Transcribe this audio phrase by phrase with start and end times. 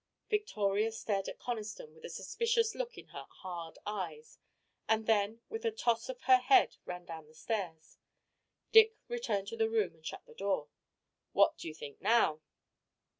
[0.31, 4.39] Victoria stared at Conniston with a suspicious look in her hard eyes,
[4.89, 7.99] and then with a toss of her head ran down the stairs.
[8.71, 10.69] Dick returned to the room and shut the door.
[11.33, 12.41] "What do you think now?"